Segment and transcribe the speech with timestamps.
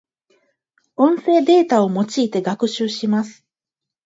[0.95, 3.45] 音声データを用いて学習します。